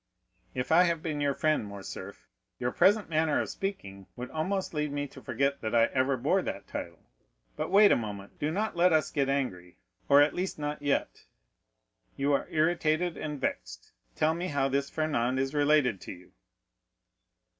"If 0.55 0.71
I 0.71 0.85
have 0.85 1.03
been 1.03 1.21
your 1.21 1.35
friend, 1.35 1.63
Morcerf, 1.63 2.27
your 2.57 2.71
present 2.71 3.07
manner 3.07 3.39
of 3.39 3.49
speaking 3.51 4.07
would 4.15 4.31
almost 4.31 4.73
lead 4.73 4.91
me 4.91 5.05
to 5.05 5.21
forget 5.21 5.61
that 5.61 5.75
I 5.75 5.85
ever 5.93 6.17
bore 6.17 6.41
that 6.41 6.65
title. 6.65 7.03
But 7.55 7.69
wait 7.69 7.91
a 7.91 7.95
moment, 7.95 8.39
do 8.39 8.49
not 8.49 8.75
let 8.75 8.93
us 8.93 9.11
get 9.11 9.29
angry, 9.29 9.77
or 10.09 10.19
at 10.19 10.33
least 10.33 10.57
not 10.57 10.81
yet. 10.81 11.25
You 12.15 12.33
are 12.33 12.47
irritated 12.49 13.15
and 13.15 13.39
vexed—tell 13.39 14.33
me 14.33 14.47
how 14.47 14.67
this 14.69 14.89
Fernand 14.89 15.37
is 15.39 15.53
related 15.53 16.01
to 16.01 16.11
you?" 16.13 16.31